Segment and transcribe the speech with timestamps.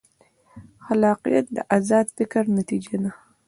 [0.85, 3.11] خلاقیت د ازاد فکر نتیجه ده.